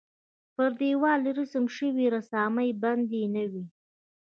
[0.55, 3.65] پر دېوال رسم شوې رسامۍ بدې نه وې.